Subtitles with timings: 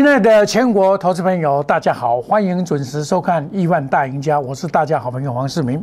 [0.00, 5.78] 亲爱的全国投资朋友，大家好，欢迎准时收看《亿万大赢家》，我是大家好朋友黄世明。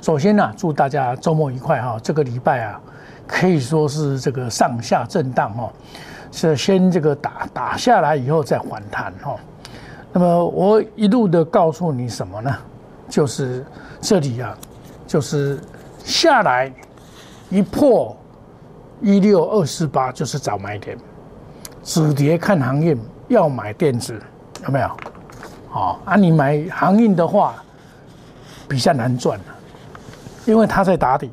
[0.00, 1.98] 首先呢，祝大家周末愉快哈！
[2.00, 2.80] 这个礼拜啊，
[3.26, 5.68] 可以说是这个上下震荡哈，
[6.30, 9.34] 是先这个打打下来以后再反弹哈。
[10.12, 12.56] 那么我一路的告诉你什么呢？
[13.08, 13.66] 就是
[14.00, 14.56] 这里啊，
[15.08, 15.58] 就是
[16.04, 16.72] 下来
[17.50, 18.16] 一破
[19.02, 20.96] 一六二四八就是早买点，
[21.82, 22.96] 止跌看行业。
[23.28, 24.20] 要买电子
[24.64, 24.88] 有没有？
[25.68, 27.54] 好啊，你买航运的话
[28.66, 29.44] 比较难赚了，
[30.46, 31.30] 因为它在打底，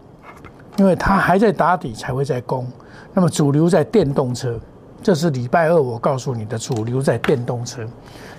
[0.78, 2.68] 因为它还在打底才会在攻。
[3.14, 4.60] 那么主流在电动车，
[5.02, 7.88] 这是礼拜二我告诉你的，主流在电动车。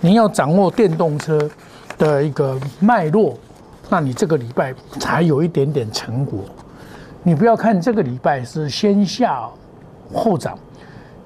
[0.01, 1.49] 你要掌握电动车
[1.97, 3.39] 的一个脉络，
[3.89, 6.41] 那你这个礼拜才有一点点成果。
[7.23, 9.49] 你不要看这个礼拜是先下
[10.13, 10.59] 后涨，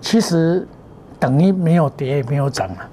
[0.01, 0.69] 其实。
[1.19, 2.89] 等于没有跌也没有涨啊，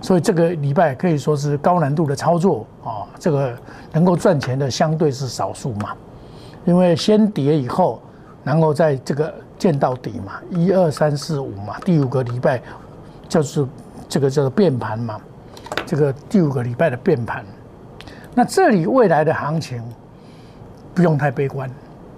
[0.00, 3.04] 所以这个礼拜可以说是高难度的操作啊。
[3.18, 3.54] 这个
[3.92, 5.90] 能够赚钱的相对是少数嘛，
[6.64, 8.00] 因为先跌以后，
[8.44, 12.60] 然后在这个见到底嘛，一二三四五嘛，第五个礼拜
[13.28, 13.66] 就是
[14.08, 15.20] 这个叫做变盘嘛，
[15.84, 17.44] 这个第五个礼拜的变盘。
[18.34, 19.82] 那这里未来的行情
[20.94, 21.70] 不用太悲观，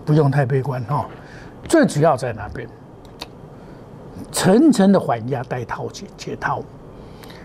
[0.04, 1.06] 不用太悲观哈。
[1.64, 2.68] 最主要在哪边？
[4.30, 6.62] 层层的缓压带套解解套，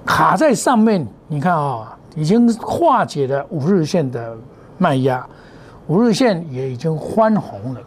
[0.05, 1.05] 卡在上面。
[1.27, 4.37] 你看啊，已经化解了五日线的
[4.77, 5.25] 卖压，
[5.87, 7.81] 五日线也已经翻红了。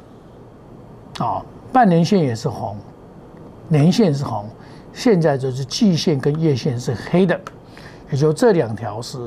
[1.18, 2.76] 啊，半年线也是红，
[3.68, 4.46] 年线是红，
[4.92, 7.38] 现在就是季线跟月线是黑的，
[8.10, 9.18] 也就这两条是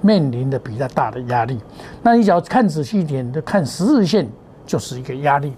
[0.00, 1.58] 面临的比较大的压力。
[2.02, 4.28] 那你只要看仔细一点，就看十日线
[4.66, 5.54] 就是一个压力。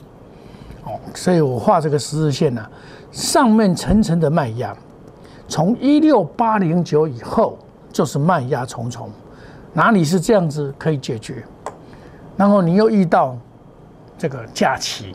[0.84, 2.66] 哦，所以我画这个十日线呢，
[3.12, 4.76] 上面层层的卖压，
[5.46, 7.56] 从一六八零九以后
[7.92, 9.08] 就是卖压重重，
[9.72, 11.44] 哪里是这样子可以解决？
[12.36, 13.36] 然后你又遇到
[14.18, 15.14] 这个假期，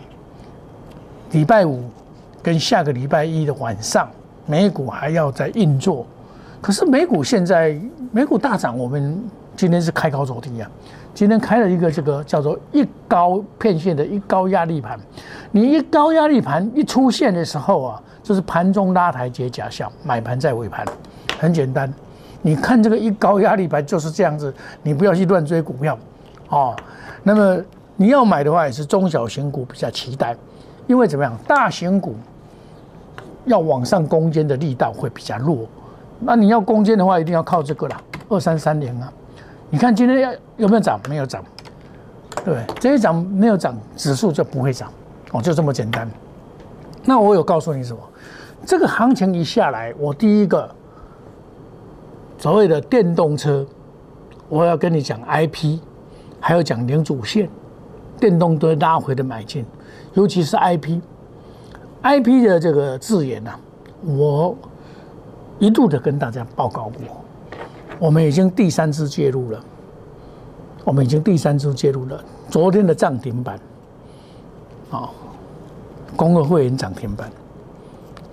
[1.32, 1.84] 礼拜五
[2.42, 4.10] 跟下个礼拜一的晚上，
[4.46, 6.06] 美股还要在运作，
[6.62, 7.78] 可是美股现在
[8.12, 9.22] 美股大涨，我们
[9.56, 10.72] 今天是开高走低啊。
[11.18, 15.00] 今天开了一个这个叫做一高片线的一高压力盘，
[15.50, 20.86] 你一高压力盘一出现的时候啊，就是盘中拉台阶假象，买盘在尾盘，
[21.40, 21.92] 很简单。
[22.44, 25.98] 你看这个一高压力盘就是这样子，你不要去乱追股票
[26.50, 26.76] 哦。
[27.24, 27.60] 那么
[27.96, 30.38] 你要买的话，也是中小型股比较期待，
[30.86, 32.16] 因为怎么样，大型股
[33.46, 35.68] 要往上攻坚的力道会比较弱。
[36.20, 38.00] 那你要攻坚的话，一定要靠这个了，
[38.30, 39.12] 二三三零啊。
[39.70, 41.00] 你看今天要有没有涨？
[41.10, 41.44] 没有涨，
[42.46, 44.92] 对，这一涨没有涨，指数就不会涨，
[45.32, 46.10] 哦，就这么简单。
[47.04, 48.00] 那我有告诉你什么？
[48.66, 50.70] 这个行情一下来，我第一个
[52.38, 53.66] 所谓的电动车，
[54.50, 55.80] 我要跟你讲 IP，
[56.40, 57.50] 还要讲零主线，
[58.20, 59.66] 电动车拉回的买进，
[60.14, 63.52] 尤其是 IP，IP 的这个字眼呢，
[64.04, 64.56] 我
[65.60, 67.27] 一度的跟大家报告过。
[68.00, 69.60] 我们已经第三次介入了，
[70.84, 72.24] 我们已经第三次介入了。
[72.50, 73.60] 昨天的涨停板，
[74.92, 75.10] 哦，
[76.16, 77.32] 公共会员涨停板，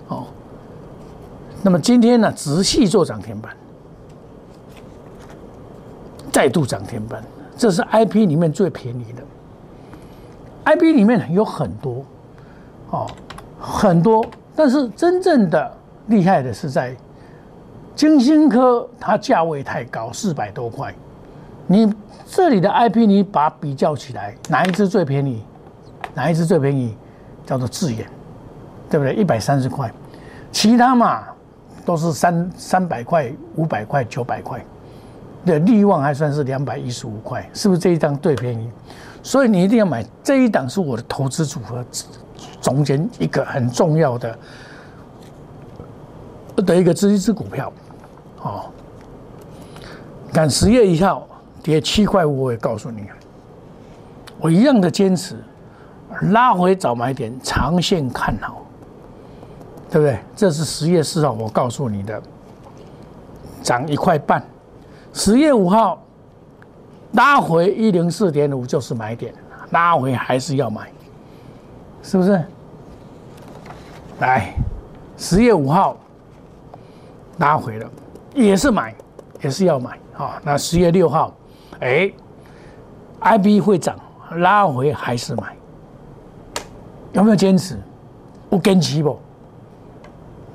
[0.07, 0.25] 哦，
[1.63, 3.55] 那么今天呢，直系做涨停板，
[6.31, 7.23] 再度涨停板，
[7.57, 9.23] 这是 I P 里面最便宜的。
[10.63, 12.05] I P 里面有很多，
[12.91, 13.07] 哦，
[13.59, 14.25] 很多，
[14.55, 15.75] 但是真正的
[16.07, 16.95] 厉害的是在。
[17.95, 20.93] 金星科它价位太高，四百多块。
[21.67, 21.91] 你
[22.27, 25.41] 这里的 IP 你把比较起来，哪一只最便宜？
[26.13, 26.95] 哪一只最便宜？
[27.45, 28.05] 叫做智眼，
[28.89, 29.15] 对不对？
[29.15, 29.91] 一百三十块。
[30.51, 31.23] 其他嘛
[31.85, 34.63] 都是三三百块、五百块、九百块。
[35.45, 38.69] 的，利旺还算是两百一十五块，是不是这一张最便宜？
[39.21, 41.85] 所以你一定要买这一档，是我的投资组合
[42.59, 44.39] 中间一个很重要的
[46.57, 47.71] 的一个资支股票。
[48.45, 48.65] 哦，
[50.31, 51.27] 赶十月一号
[51.63, 53.03] 跌七块五，我也告诉你，
[54.39, 55.35] 我一样的坚持，
[56.29, 58.61] 拉回早买点，长线看好，
[59.89, 60.19] 对不对？
[60.35, 62.21] 这是十月四号我告诉你的，
[63.63, 64.45] 涨一块半，
[65.11, 65.99] 十月五号
[67.13, 69.33] 拉回一零四点五就是买点，
[69.71, 70.91] 拉回还是要买，
[72.03, 72.39] 是不是？
[74.19, 74.53] 来，
[75.17, 75.97] 十月五号
[77.39, 77.89] 拉回了。
[78.43, 78.93] 也是买，
[79.41, 80.41] 也是要买啊！
[80.43, 81.33] 那十月六号，
[81.79, 82.11] 哎
[83.19, 83.95] ，I B 会涨，
[84.37, 85.55] 拉回还是买？
[87.13, 87.79] 有没有坚持？
[88.49, 89.17] 不坚持不？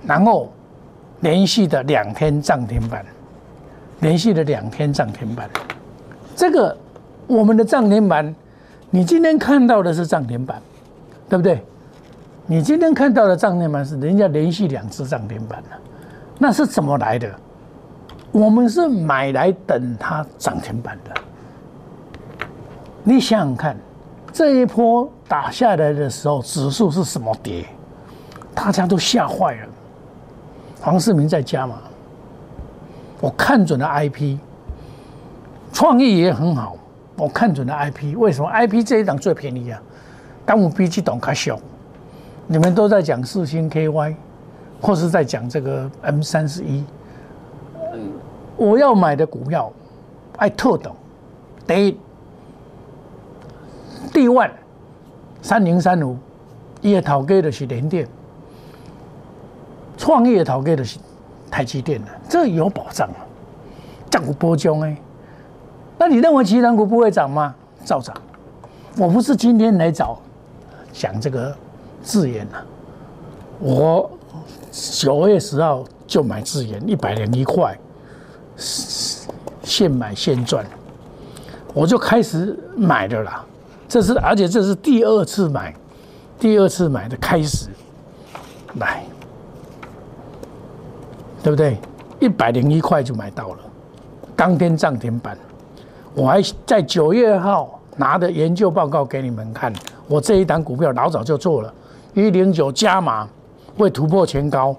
[0.07, 0.53] 然后
[1.21, 3.05] 连续的两天涨停板，
[4.01, 5.49] 连续的两天涨停板。
[6.37, 6.77] 这个
[7.27, 8.35] 我们的涨停板，
[8.91, 10.61] 你今天看到的是涨停板，
[11.29, 11.65] 对不对？
[12.47, 15.79] 你今天看到的涨停板是人家连续两次涨停板了，
[16.39, 17.31] 那是怎么来的？
[18.33, 21.21] 我们是买来等它涨停板的。
[23.03, 23.77] 你想想看，
[24.33, 27.65] 这一波打下来的时候，指数是什么跌？
[28.55, 29.69] 大家都吓坏了。
[30.81, 31.79] 黄世明在家嘛？
[33.21, 34.39] 我看准了 IP，
[35.73, 36.77] 创意也很好。
[37.17, 39.83] 我看准了 IP，为什么 IP 这一档最便宜啊？
[40.47, 41.59] 当我比这档卡小，
[42.47, 44.15] 你们都在讲四星 KY，
[44.81, 46.85] 或是在讲这个 M 三十一。
[48.61, 49.73] 我要买的股票，
[50.37, 50.93] 爱特等，
[51.67, 51.99] 第一
[54.13, 54.51] ，D one
[55.41, 56.15] 三零三五，
[56.83, 58.07] 伊个头家的是联电。
[59.97, 60.99] 创业投给的是
[61.51, 63.25] 台积电的，这有保障啊，
[64.11, 64.95] 涨股波中哎，
[65.97, 67.55] 那你认为其他股不会涨吗？
[67.87, 68.15] 照涨。
[68.99, 70.19] 我不是今天来找
[70.93, 71.57] 讲这个
[72.03, 72.63] 智研啊，
[73.59, 74.11] 我
[74.71, 77.79] 九月十号就买智研一百零一块，
[79.81, 80.63] 现买现赚，
[81.73, 83.43] 我就开始买的啦。
[83.89, 85.75] 这是而且这是第二次买，
[86.39, 87.71] 第二次买的开始
[88.75, 89.03] 买。
[91.43, 91.79] 对不对？
[92.19, 93.59] 一百零一块就买到了，
[94.37, 95.35] 当天涨停板。
[96.13, 99.73] 我还在九月号拿的研究报告给你们看，
[100.07, 101.73] 我这一档股票老早就做了，
[102.13, 103.27] 一零九加码
[103.79, 104.77] 会突破前高，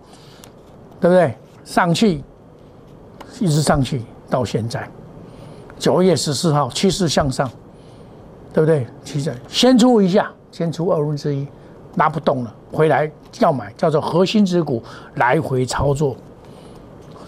[0.99, 1.33] 对不对？
[1.65, 2.23] 上去，
[3.39, 4.87] 一直上去到现在，
[5.77, 7.47] 九月十四号趋势向上，
[8.53, 8.87] 对不对？
[9.03, 11.45] 其实先出一下，先出二分之一，
[11.97, 14.81] 拉不动了，回来要买，叫做核心之股，
[15.15, 16.15] 来回操作。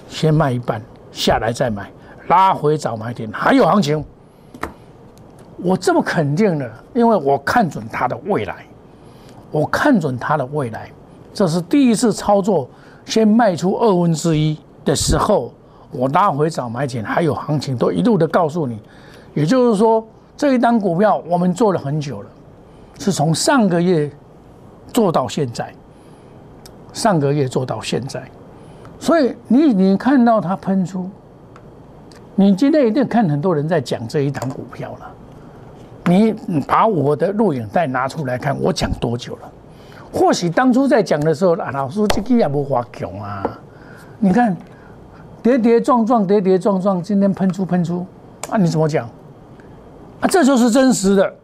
[0.08, 1.92] 先卖一半，下来再买，
[2.28, 4.04] 拉回早买点，还有行情。
[5.58, 8.66] 我这么肯定的，因为我看准它的未来，
[9.52, 10.90] 我看准它的未来。
[11.34, 12.70] 这是第一次操作，
[13.06, 15.52] 先卖出二分之一的时候，
[15.94, 18.80] 我拉回早买点，还有行情，都一路的告诉你。
[19.34, 20.06] 也就是说，
[20.36, 22.30] 这一单股票我们做了很久了，
[23.00, 24.12] 是从上个月
[24.92, 25.74] 做到现在，
[26.92, 28.24] 上个月做到现在。
[29.00, 31.10] 所以你你看到它喷出，
[32.36, 35.12] 你今天一定看很多人在讲这一档股票了。
[36.06, 36.34] 你
[36.68, 39.52] 把我的录影带拿出来看，我讲多久了？
[40.12, 43.60] 或许当初在讲的时候，老师这个也不发强啊。
[44.20, 44.56] 你看
[45.44, 48.04] 跌跌撞撞，跌跌撞撞，今天喷出喷出
[48.50, 48.58] 啊！
[48.58, 49.06] 你怎么讲？
[50.22, 51.36] 啊，这就是真实的，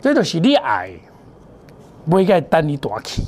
[0.00, 0.90] 这就是你爱，
[2.08, 3.24] 不应该等你大气。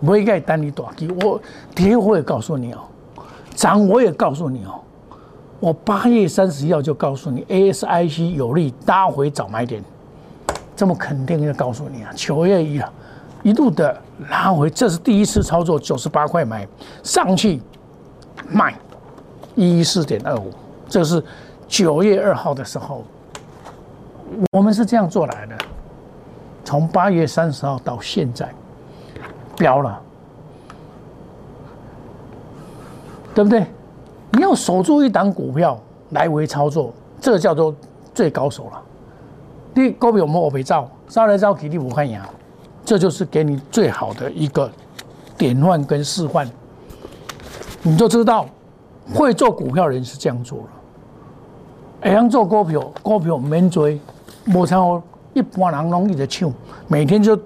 [0.00, 1.40] 不会该单你短期，我
[1.74, 2.78] 跌我也告诉你哦，
[3.56, 4.78] 涨我也告诉你哦，
[5.58, 9.82] 我八月三十号就告诉你，ASIC 有利拉回早买点，
[10.76, 12.88] 这么肯定的告诉你啊，九月一啊，
[13.42, 14.00] 一路的
[14.30, 16.64] 拉回，这是第一次操作，九十八块买
[17.02, 17.60] 上去
[18.48, 18.78] 卖
[19.66, 20.52] 一四点二五，
[20.88, 21.22] 这是
[21.66, 23.04] 九月二号的时候，
[24.52, 25.56] 我们是这样做来的，
[26.64, 28.48] 从八月三十号到现在。
[29.56, 30.00] 标了，
[33.34, 33.66] 对不对？
[34.30, 35.76] 你要守住一档股票
[36.10, 37.74] 来回操作，这叫做
[38.14, 38.80] 最高手了。
[39.74, 42.24] 你股票我们我没照，招来招去你不看牙，
[42.84, 44.70] 这就是给你最好的一个
[45.36, 46.48] 典范跟示范。
[47.82, 48.46] 你就知道
[49.14, 50.64] 会做股票人是这样做了。
[52.02, 54.00] 会样做股票，股票免追，
[54.54, 55.02] 无像
[55.34, 56.52] 一般人容易的抢，
[56.86, 57.38] 每天就。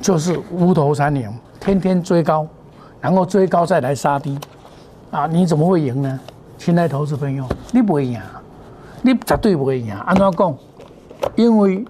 [0.00, 2.46] 就是无头三年，天天追高，
[3.00, 4.38] 然后追高再来杀低，
[5.10, 6.20] 啊，你怎么会赢呢？
[6.58, 8.20] 亲爱投资朋友，你不会赢，
[9.00, 9.94] 你绝对不会赢。
[10.00, 10.54] 按照讲，
[11.36, 11.82] 因为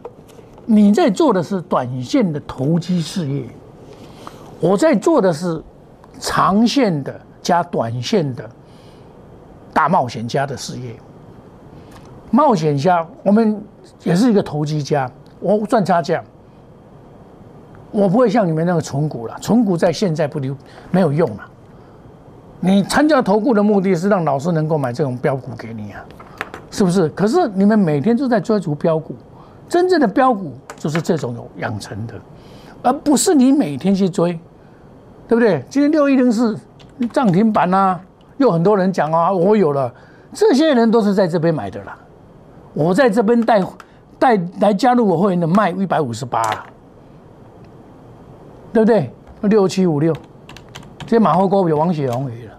[0.64, 3.48] 你在做的是短线的投机事业，
[4.60, 5.60] 我在做的是
[6.20, 8.50] 长线的加短线的
[9.72, 10.96] 大冒险家的事业。
[12.32, 13.62] 冒险家，我们
[14.02, 15.08] 也是一个投机家，
[15.38, 16.20] 我赚差价。
[17.92, 20.56] 我不会像你们那个存股了，存股在现在不留
[20.90, 21.48] 没有用了。
[22.58, 26.04] 你参加投顾的目的是让老师能够买这种标股给你啊，
[26.72, 27.08] 是不是？
[27.10, 29.14] 可是你们每天都在追逐标股，
[29.68, 32.14] 真正的标股就是这种有养成的，
[32.82, 34.32] 而不是你每天去追，
[35.28, 35.62] 对不对？
[35.70, 36.58] 今天六一零四
[37.12, 38.00] 涨停板啊，
[38.36, 39.92] 又很多人讲啊，我有了，
[40.32, 41.96] 这些人都是在这边买的啦。
[42.72, 43.62] 我在这边带
[44.18, 46.42] 带来加入我会员的卖一百五十八。
[48.72, 49.08] 对不对？
[49.42, 50.12] 六七五六，
[51.06, 52.52] 这马后股票王雪红鱼了。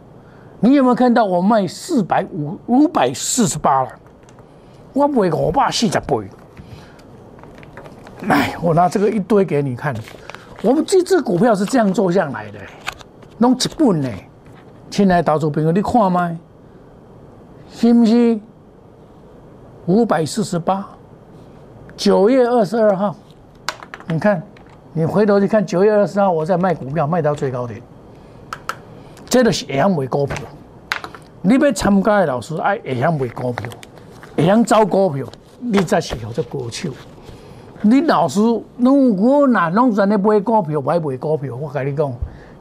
[0.62, 3.90] 你有没有看到我卖四百五五百四十八了？
[4.94, 6.16] 我卖五百四十八。
[8.30, 9.94] 来，我拿这个一堆给你看。
[10.62, 12.60] 我们这只股票是这样做上来的，
[13.38, 14.10] 弄一本呢。
[14.90, 16.38] 亲爱的投资朋友，你看吗？
[17.72, 18.40] 是不是？
[19.88, 20.88] 五百四十八，
[21.96, 23.16] 九月二十二号，
[24.08, 24.42] 你看，
[24.94, 27.82] 你回头去看九月二十号，我在卖股票，卖到最高点。
[29.28, 30.38] 这个是会晓卖股票，
[31.42, 33.70] 你要参加的老师爱会晓卖股票，
[34.36, 35.26] 会晓招股票，
[35.60, 36.90] 你才是叫做高手。
[37.82, 38.40] 你老师，
[38.78, 42.12] 如果哪拢在咧买股票，买卖股票，我跟你讲，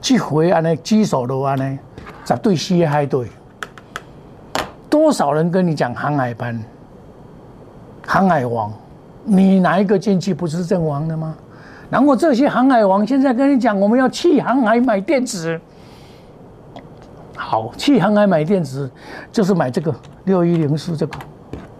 [0.05, 1.79] 这回安尼举手都安尼，
[2.27, 3.27] 绝对死海对。
[4.91, 6.63] 多少人跟你讲航海班、
[8.07, 8.71] 航海王，
[9.25, 11.35] 你哪一个进去不是阵亡的吗？
[11.89, 15.59] 然后这些航海王现在跟你讲，我们要去航海买电子。
[17.35, 18.91] 好，去航海买电子，
[19.33, 19.95] 就是买这个
[20.25, 21.19] 六一零四这个，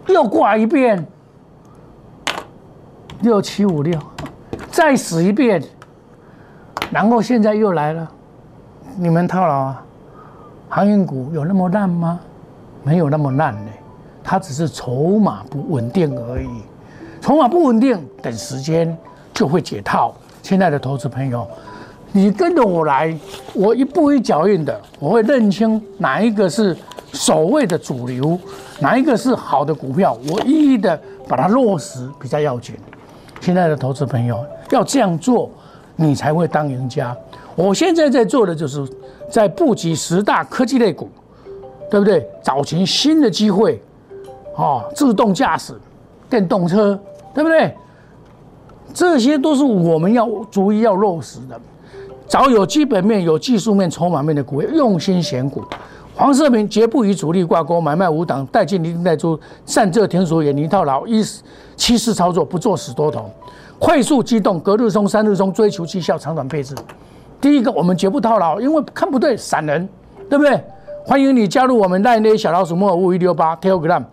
[0.07, 1.05] 又挂一遍，
[3.21, 3.99] 六七五六，
[4.71, 5.63] 再死一遍，
[6.95, 8.09] 然后现在又来了，
[8.95, 9.83] 你们套牢啊？
[10.69, 12.17] 航运股有那么烂吗？
[12.83, 13.71] 没有那么烂呢，
[14.23, 16.47] 它只是筹码不稳定而已，
[17.19, 18.97] 筹码不稳定，等时间
[19.33, 20.15] 就会解套。
[20.41, 21.45] 亲爱的投资朋友。
[22.13, 23.13] 你跟着我来，
[23.53, 26.77] 我一步一脚印的，我会认清哪一个是
[27.11, 28.39] 所谓的主流，
[28.79, 30.97] 哪一个是好的股票，我一一的
[31.27, 32.73] 把它落实比较要紧。
[33.41, 35.51] 亲爱的投资朋友，要这样做，
[35.95, 37.15] 你才会当赢家。
[37.55, 38.85] 我现在在做的就是
[39.29, 41.09] 在布局十大科技类股，
[41.89, 42.27] 对不对？
[42.43, 43.81] 找寻新的机会，
[44.55, 45.73] 啊，自动驾驶、
[46.29, 46.99] 电动车，
[47.33, 47.73] 对不对？
[48.93, 51.59] 这些都是我们要逐一要落实的。
[52.27, 55.63] 找有基本面、有技术面、筹码面的股，用心选股。
[56.15, 61.21] 黄世明绝不与主力挂钩，买卖无档，带进一定带出，善这停损远离套牢，一
[61.75, 63.29] 七式操作，不做死多头，
[63.79, 66.75] 快速机动，隔日冲、三日冲，追求绩效，长短配置。
[67.41, 69.87] 第一个，我们绝不套牢，因为看不对，散人，
[70.29, 70.63] 对不对？
[71.05, 74.03] 欢迎你加入我们赖内小老鼠莫五五一六八 Telegram，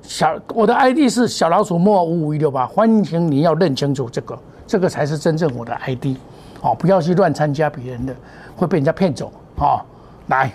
[0.00, 6.16] 小我的 ID 是小老鼠莫五五一六八，欢迎你要认清楚这个，这个才是真正我的 ID。
[6.62, 8.14] 哦，不要去乱参加别人的，
[8.56, 9.30] 会被人家骗走。
[9.58, 9.80] 哦，
[10.28, 10.50] 来，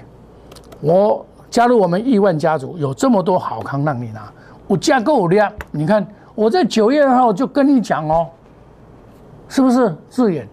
[0.81, 4.31] 我加入我们亿万家族，有这么多好康让你拿，
[4.65, 5.51] 我价够量。
[5.69, 8.27] 你看，我在九月二号就跟你讲哦，
[9.53, 10.49] 是不是字眼？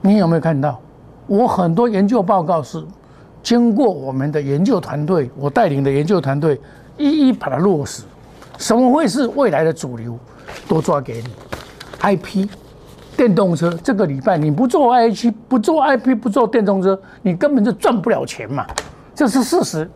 [0.00, 0.80] 你有没有看到？
[1.28, 2.84] 我很多研究报告是
[3.40, 6.60] 经过我们的研究团队，我带领的研究团队
[6.98, 8.02] 一一把它落实。
[8.58, 10.18] 什么会是未来的主流？
[10.66, 11.28] 都抓给你
[12.00, 12.48] ，IP。
[13.16, 18.66] 电动车这个礼拜你不做 I 七不做 I P 不做电动车，你根本就赚不了钱嘛，
[19.14, 19.88] 这是事实。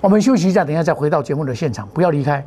[0.00, 2.46] 我们休息一下，等一下再回到节目的现场，不要离开。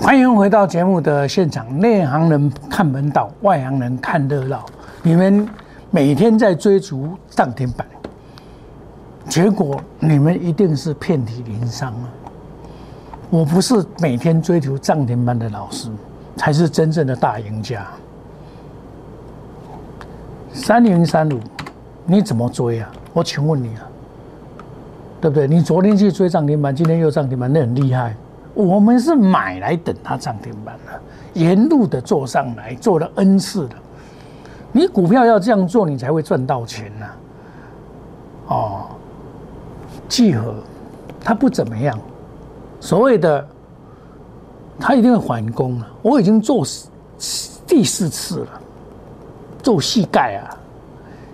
[0.00, 1.78] 欢迎回到节目的现场。
[1.78, 4.64] 内行人看门道，外行人看热闹。
[5.02, 5.46] 你们
[5.90, 7.86] 每天在追逐涨停板，
[9.28, 12.08] 结果你们一定是遍体鳞伤啊！
[13.28, 15.90] 我不是每天追求涨停板的老师，
[16.34, 17.86] 才是真正的大赢家。
[20.50, 21.38] 三零三五，
[22.06, 22.90] 你怎么追啊？
[23.12, 23.84] 我请问你啊，
[25.20, 25.46] 对不对？
[25.46, 28.16] 你昨天去追涨停板，今天又涨停板，那很厉害。
[28.54, 31.00] 我们是买来等它涨停板的，
[31.40, 33.74] 沿路的做上来，做了 N 次的。
[34.72, 37.06] 你股票要这样做，你才会赚到钱呐。
[38.48, 38.86] 哦，
[40.08, 40.54] 聚合，
[41.22, 41.98] 它不怎么样。
[42.80, 43.46] 所谓的，
[44.78, 45.86] 它一定会反攻啊！
[46.02, 46.64] 我已经做
[47.66, 48.60] 第四次了，
[49.62, 50.56] 做膝盖啊！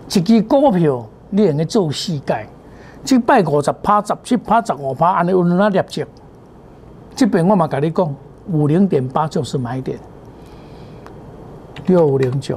[0.07, 2.47] 一支股票你用去做膝盖，
[3.03, 6.05] 即摆五十趴、十七趴、十五趴，安尼有哪业绩？
[7.17, 8.15] 这边我嘛跟你讲，
[8.51, 9.97] 五零点八就是买点，
[11.87, 12.53] 六五零九，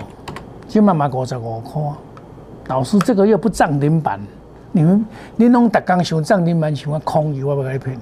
[0.68, 1.82] 今嘛买五十五块。
[2.66, 4.20] 老师，这个月不涨停板，
[4.70, 5.02] 你们
[5.36, 7.98] 你拢逐工想涨停板，想要空，我不该骗。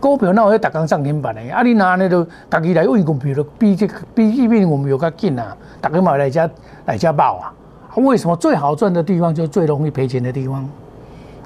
[0.00, 1.42] 股票哪有逐工涨停板的？
[1.52, 6.48] 啊，你拿那都家己来问股票，比这比一边我们有较紧啊，逐个嘛来家
[6.86, 7.52] 来家报啊。
[7.96, 10.66] 为什么最好赚的地方就最容易赔钱的地方？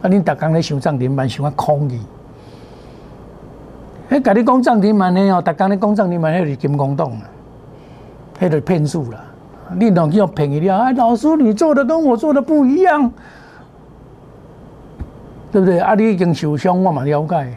[0.00, 1.98] 啊，你逐工咧想涨停板，想要空余。
[4.12, 7.24] 迄甲你讲涨停板的哦，逐工咧讲涨停板，迄是金光洞啊，
[8.38, 9.18] 迄是骗术啦。
[9.74, 10.76] 你能叫便宜了？
[10.80, 13.10] 哎，老师，你做的跟我做的不一样，
[15.50, 15.78] 对不对？
[15.78, 17.56] 啊，你已经受伤，我嘛了解，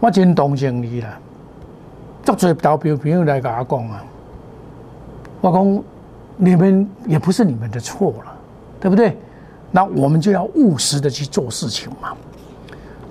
[0.00, 1.16] 我真同情你啦。
[2.24, 4.04] 足多投票朋友来甲我讲啊，
[5.40, 5.82] 我讲
[6.38, 8.32] 你们也不是你们的错了，
[8.80, 9.16] 对不对？
[9.70, 12.16] 那我们就要务实的去做事情嘛。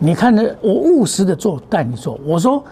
[0.06, 0.44] 你看呢？
[0.62, 2.20] 我务实的做，带你做。
[2.24, 2.64] 我说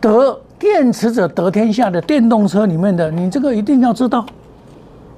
[0.00, 4.24] 得电池者得天下的电动车里面的，你这个一定要知道。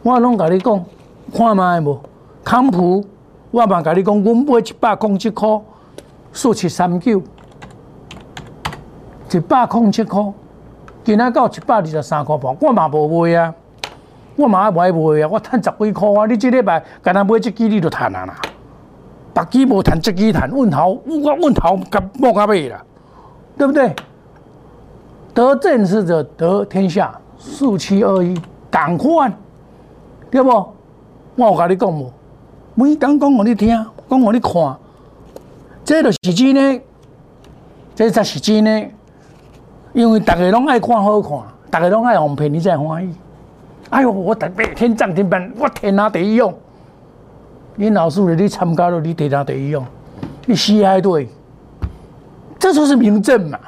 [0.03, 0.85] 我拢甲你讲，
[1.33, 1.97] 看卖无？
[2.43, 3.05] 康普，
[3.53, 5.49] 我嘛甲你讲，阮买一百空七块，
[6.33, 7.23] 四七三九，
[9.31, 10.21] 一百空七块，
[11.05, 13.55] 今仔到一百二十三块半，我嘛无卖啊，
[14.35, 18.37] 我嘛爱买卖啊，我趁十几块啊，你即礼拜敢那买一支你就趁啊啦，
[19.35, 22.83] 别支无趁，一支趁，问头我问头甲莫甲尾啦，
[23.57, 23.95] 对不对？
[25.35, 28.39] 得正是者得天下，四七二一，
[28.71, 29.33] 赶快！
[30.31, 30.51] 对不？
[30.51, 32.13] 我有甲你讲无？
[32.75, 33.69] 每讲讲互你听，
[34.09, 34.77] 讲互你看，
[35.85, 36.81] 这就是真呢，
[37.95, 38.87] 这才是真呢。
[39.95, 41.39] 因为大家拢爱看好看，
[41.71, 43.15] 大家拢爱哄骗你才欢喜。
[43.91, 46.53] 哎呦，我特别天涨停板，我天哪第一用。
[47.75, 49.85] 你老师你参加了，你得哪第一用，
[50.47, 51.29] 你死还对，
[52.59, 53.59] 这就是明证嘛。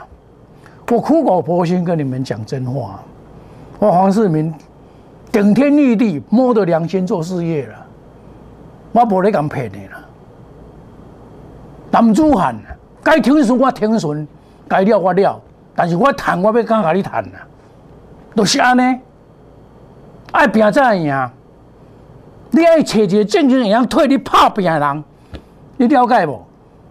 [0.91, 3.01] 我苦口婆心跟你们讲真话，
[3.79, 4.55] 我黄世明。
[5.33, 7.75] 顶天立地，摸着良心做事业了，
[8.93, 9.99] 我无咧敢骗你啦。
[11.91, 12.55] 男子汉，
[13.03, 14.29] 该听顺我听顺，
[14.69, 15.41] 该了我了，
[15.75, 17.45] 但是我谈我要敢甲你谈啦，
[18.37, 19.01] 都是安尼，
[20.31, 21.31] 爱拼才赢。
[22.55, 25.05] 你爱找一个正经人替你拍拼的人，
[25.77, 26.41] 你了解无？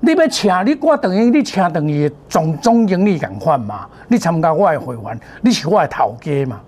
[0.01, 3.87] 你要请你，我等于你请等于总总经理共款嘛？
[4.09, 6.59] 你参加我的会员，你是我的头家嘛？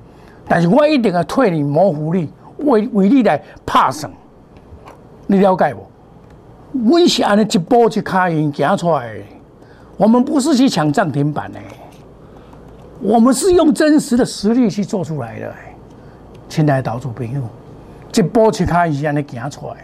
[0.47, 2.29] 但是我一定要替你模糊力，
[2.59, 4.09] 为为你来拍算，
[5.27, 6.89] 你了解不？
[6.89, 9.23] 我是安尼一步一卡印行出来的，
[9.97, 11.59] 我们不是去抢涨停板的，
[13.01, 15.53] 我们是用真实的实力去做出来的。
[16.47, 17.41] 亲爱的岛主朋友，
[18.15, 19.77] 一步一卡印安尼行出来，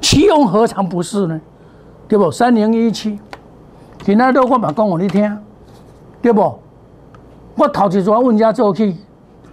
[0.00, 1.40] 启用何尝不是呢？
[2.08, 2.30] 对不？
[2.30, 3.18] 三零一七，
[4.04, 5.38] 今仔日我嘛讲互你听，
[6.20, 6.58] 对不？
[7.56, 8.96] 我头一转问家做去。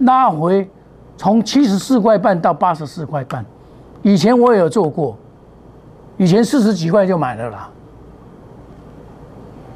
[0.00, 0.70] 拉回
[1.16, 3.44] 从七十四块半到八十四块半，
[4.02, 5.16] 以前我也有做过，
[6.16, 7.68] 以前四十几块就买了啦。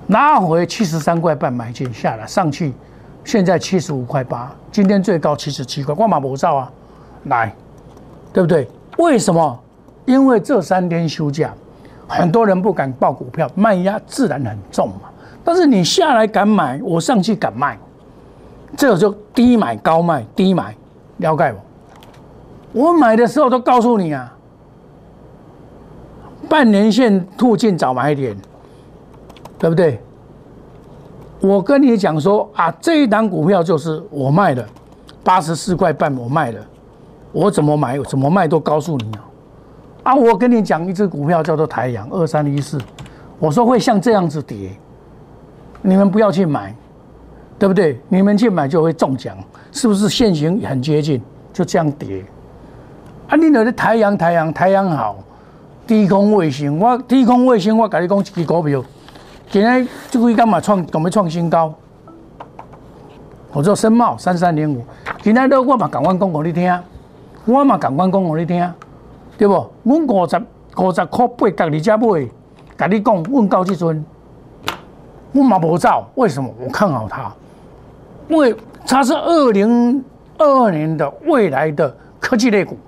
[0.06, 2.72] 拉回七十三块半买进下来上去，
[3.24, 6.72] 现在七十五块八，今天最高七十七块，我马不照啊，
[7.24, 7.52] 来，
[8.32, 8.68] 对不对？
[8.98, 9.58] 为什么？
[10.04, 11.52] 因为这三天休假，
[12.08, 15.10] 很多人不敢报股票，卖压自然很重嘛。
[15.44, 17.78] 但是你下来敢买，我上去敢卖。
[18.76, 20.74] 这就低买高卖，低买，
[21.18, 22.80] 了解不？
[22.80, 24.34] 我买的时候都告诉你啊，
[26.48, 28.36] 半年线附近早买点，
[29.58, 30.00] 对不对？
[31.40, 34.66] 我跟你讲说啊，这一档股票就是我卖的，
[35.22, 36.64] 八十四块半我卖的，
[37.32, 39.24] 我怎么买怎么卖都告诉你啊。
[40.04, 42.78] 啊，我跟你讲一只股票叫做太阳二三一四，
[43.38, 44.70] 我说会像这样子跌，
[45.80, 46.74] 你们不要去买。
[47.58, 48.00] 对不对？
[48.08, 49.36] 你们去买就会中奖，
[49.70, 50.08] 是不是？
[50.08, 52.24] 现形很接近，就这样跌。
[53.28, 55.18] 啊，你那个太阳，太阳，太阳好，
[55.86, 58.82] 低空卫星，我低空卫星，我跟你讲一支股票，
[59.48, 61.72] 今天这个干嘛创，准备创新高。
[63.52, 64.84] 我做深茂三三零五，
[65.22, 66.80] 今天都我嘛赶快讲给你听，
[67.44, 68.72] 我嘛赶快讲给你听，
[69.36, 69.54] 对不？
[69.82, 70.40] 我五十
[70.76, 72.28] 五十块八角你才买，
[72.76, 74.04] 跟你讲，问到这阵，
[75.32, 76.48] 我嘛无走，为什么？
[76.60, 77.32] 我看好它。
[78.28, 78.54] 因为
[78.86, 80.04] 它是二零
[80.38, 82.78] 二二年的未来的科技类股，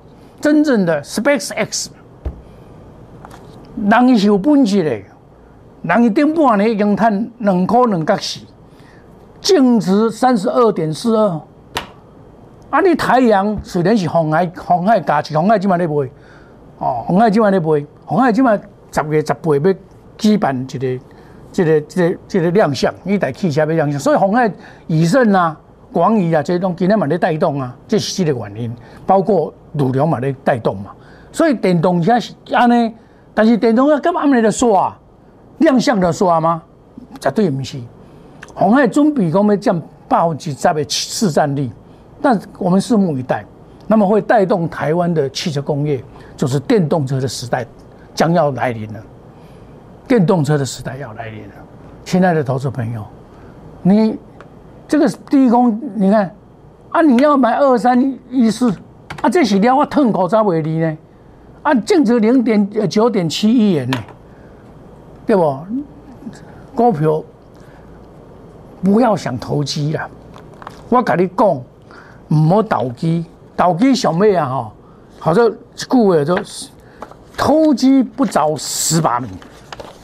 [0.40, 1.90] 真正的 Space X，
[3.76, 5.02] 人是有本事的，
[5.82, 8.40] 人伊顶半年已经赚两块两角四，
[9.40, 11.40] 净值三十二点四二。
[12.74, 15.94] 啊，你太阳虽然是红海红海加持，红海即卖咧卖，
[16.78, 18.60] 哦，红海即卖咧卖，红海即卖
[18.90, 19.74] 十月十八要
[20.18, 24.52] 举办一个、一个、一个、一个亮相，一台汽车要亮相，所以红海、
[24.88, 25.56] 以盛啊、
[25.92, 30.90] 广宇啊，这种今天嘛咧带动啊，这是这个原因，包括鲁龙嘛咧带动嘛，
[31.30, 32.92] 所以电动车是安尼，
[33.32, 34.92] 但是电动车咁暗尼就刷，
[35.58, 36.60] 亮相就刷吗？
[37.20, 37.78] 绝对毋是，
[38.52, 41.70] 红海准备讲要占百分之十的市占率。
[42.24, 43.44] 但我们拭目以待，
[43.86, 46.02] 那么会带动台湾的汽车工业，
[46.38, 47.66] 就是电动车的时代
[48.14, 49.00] 将要来临了。
[50.08, 51.54] 电动车的时代要来临了，
[52.02, 53.04] 亲爱的投资朋友，
[53.82, 54.16] 你
[54.88, 56.34] 这个低空，你看
[56.92, 58.74] 啊，你要买二三一四
[59.20, 60.96] 啊，这是了我痛苦才为例呢，
[61.62, 63.98] 啊，净值零点九点七亿元呢，
[65.26, 65.58] 对不？
[66.74, 67.22] 股票
[68.82, 70.08] 不要想投机了，
[70.88, 71.62] 我跟你讲。
[72.28, 73.24] 唔好投机，
[73.56, 74.46] 投机上咩啊？
[74.46, 74.72] 吼，
[75.18, 76.38] 好像一句话就
[77.36, 79.28] 偷鸡不着蚀把米。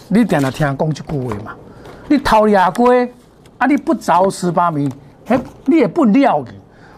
[0.09, 1.53] 你定定听讲一句话嘛？
[2.09, 3.13] 你偷掠鸡，
[3.59, 4.89] 啊，你不着蚀把米，
[5.25, 6.53] 嘿，你也不了去。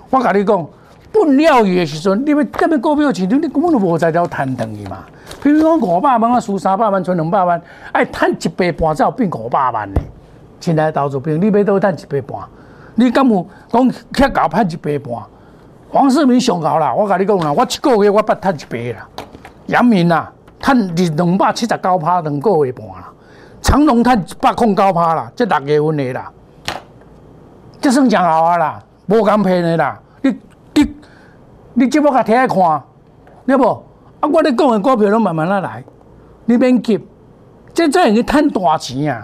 [0.09, 0.67] 我甲你讲，
[1.11, 5.05] 不了去的时阵，你要这边股票市场，你根本就无在了赚等去嘛。
[5.43, 7.61] 比如讲五百万啊，输三百万，存两百万，
[7.93, 10.01] 哎，赚一倍半才有变五百万呢。
[10.59, 12.41] 亲爱投资朋友，你要多赚一倍半。
[12.95, 15.15] 你敢有讲乞搞赚一倍半？
[15.91, 16.95] 黄世明上高啦！
[16.95, 19.07] 我甲你讲啦，我一个月我捌赚一倍啦。
[19.67, 23.13] 杨明啦，赚二两百七十九趴，两个月半啦。
[23.61, 26.33] 长隆赚一百空九趴啦，这六月份的啦，
[27.81, 30.01] 这算真好啊啦，无敢骗的啦。
[30.23, 30.35] 你
[30.75, 30.95] 你
[31.75, 32.83] 你即要甲听看，
[33.47, 33.69] 对不？
[34.21, 35.85] 啊，我咧讲的股票拢慢慢仔来，
[36.47, 36.99] 你免急，
[37.75, 39.23] 这才会去赚大钱啊！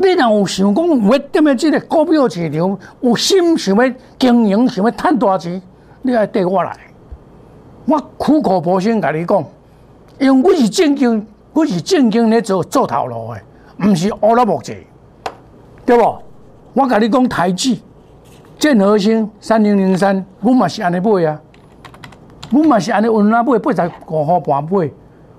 [0.00, 5.60] 你若有想讲有要踮咧即个股票市场，有心想要经营，想要赚大钱，
[6.02, 6.72] 你爱缀我来。
[7.84, 9.44] 我苦口婆心甲你讲，
[10.20, 14.86] 因为我是正经，我是正经咧做做头路的，毋是乌拉木济，
[15.84, 16.22] 对无？
[16.74, 17.82] 我甲你讲台积、
[18.56, 21.40] 建和兴三零零三，我嘛是安尼买啊，
[22.52, 24.88] 我嘛是安尼运啊买，八十五号半买，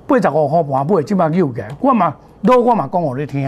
[0.05, 3.47] 八十五号半买，即马有起，我嘛都我嘛讲互你听。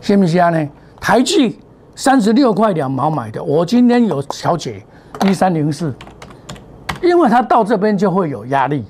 [0.00, 0.50] 是不是啊？
[0.50, 0.68] 呢，
[1.00, 1.58] 台积
[1.94, 4.82] 三十六块两毛买的，我今天有调节
[5.24, 5.94] 一三零四，
[7.02, 8.84] 因为它到这边就会有压力，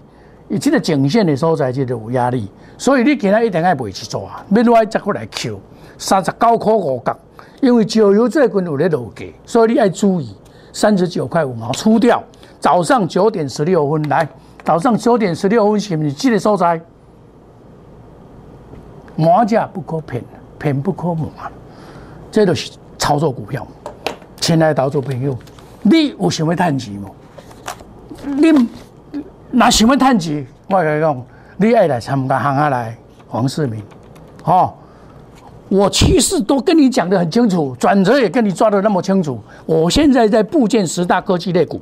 [0.48, 5.60] 以及的颈线的所在就有压力，所以你今日一定要袂去做啊，免来再过来 Q
[5.98, 7.18] 三十九块五角，
[7.60, 10.36] 因为石油最近有在落价，所以你要注意
[10.72, 12.22] 三十九块五毛出掉。
[12.60, 14.28] 早上九点十六分来，
[14.62, 16.80] 早上九点十六分是不是这个所在？
[19.16, 20.22] 马价不可骗。
[20.60, 21.26] 骗不可瞒，
[22.30, 23.66] 这都是操作股票。
[24.36, 25.36] 亲爱的投资朋友，
[25.82, 27.08] 你有想要赚钱吗？
[28.26, 28.52] 你
[29.50, 31.22] 那想要赚钱，我跟你讲，
[31.56, 32.94] 你爱来参加行下来，
[33.26, 33.82] 黄世明，
[34.44, 34.74] 哦，
[35.70, 39.40] 我趋势都跟你讲的很清楚，转折也跟你抓的那么清楚。
[39.64, 41.80] 我现在在部件十大科技类股，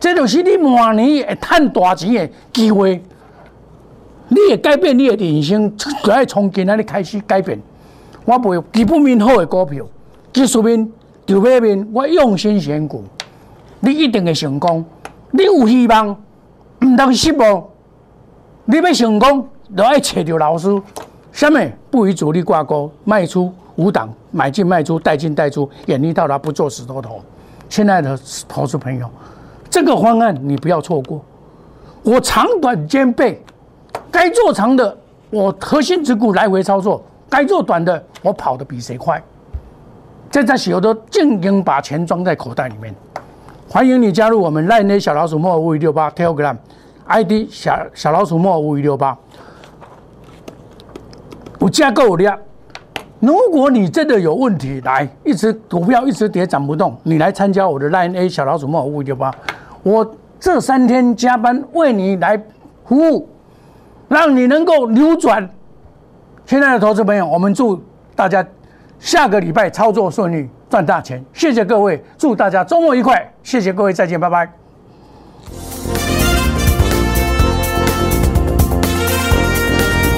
[0.00, 3.02] 这就是你明年会赚大钱的机会。
[4.30, 7.58] 你也改变你的人生，就要从今天开始改变。
[8.28, 9.82] 我卖基本面好的股票，
[10.34, 10.86] 技术面、
[11.26, 13.02] 筹码面，我用心选股，
[13.80, 14.84] 你一定会成功。
[15.30, 16.14] 你有希望，
[16.84, 17.64] 唔当失望。
[18.66, 20.68] 你要成功，就要找着老师。
[21.32, 27.22] 下面不与主力挂钩，卖出五档，买进卖出，带进带出，眼力到达，不做死多头。
[27.70, 29.08] 亲爱的投资朋友，
[29.70, 31.24] 这个方案你不要错过。
[32.02, 33.42] 我长短兼备，
[34.10, 34.94] 该做长的，
[35.30, 37.02] 我核心持股来回操作。
[37.28, 39.22] 该做短的，我跑得比谁快。
[40.30, 42.94] 这在许多静营把钱装在口袋里面。
[43.68, 46.56] 欢迎你加入我们赖内小老鼠莫五五六八 Telegram
[47.06, 49.16] ID 小小老鼠莫五五六八。
[51.58, 52.38] 不加够量。
[53.20, 59.34] 如果你真的有问题，来一直股票一直跌涨不动，你来参加我的 Line A 小老鼠莫五五六八。
[59.82, 62.40] 我这三天加班为你来
[62.84, 63.28] 服务，
[64.08, 65.50] 让你能够扭转。
[66.48, 67.78] 亲爱的投资朋友，我们祝
[68.16, 68.42] 大家
[68.98, 71.22] 下个礼拜操作顺利，赚大钱。
[71.34, 73.30] 谢谢各位，祝大家周末愉快。
[73.42, 74.50] 谢谢各位，再见，拜拜。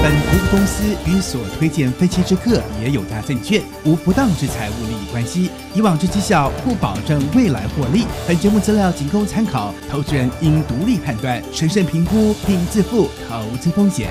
[0.05, 8.07] 本服务公司与所推荐分期之客也有大证券无不当之财务利益关系，以往之绩效不保证未来获利。
[8.29, 14.11] 本节目资料仅供参考，投资人应独立判断、审慎评估并自负投资风险。